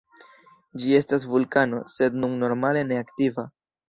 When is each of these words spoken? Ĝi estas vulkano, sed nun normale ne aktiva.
Ĝi 0.83 0.95
estas 0.99 1.27
vulkano, 1.33 1.81
sed 1.97 2.17
nun 2.23 2.33
normale 2.45 2.83
ne 2.93 2.99
aktiva. 3.03 3.47